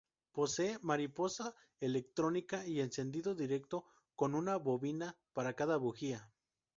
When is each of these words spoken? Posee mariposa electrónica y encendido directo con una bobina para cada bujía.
Posee 0.31 0.79
mariposa 0.81 1.53
electrónica 1.79 2.65
y 2.65 2.81
encendido 2.81 3.35
directo 3.35 3.85
con 4.15 4.33
una 4.33 4.55
bobina 4.57 5.15
para 5.31 5.53
cada 5.53 5.77
bujía. 5.77 6.27